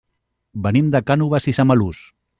Venim 0.63 0.89
de 0.95 1.03
Cànoves 1.11 1.49
i 1.53 1.57
Samalús. 1.59 2.01